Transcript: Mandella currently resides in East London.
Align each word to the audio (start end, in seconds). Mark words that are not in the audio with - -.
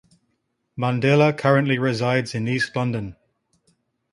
Mandella 0.75 1.31
currently 1.37 1.77
resides 1.77 2.33
in 2.33 2.47
East 2.47 2.75
London. 2.75 3.15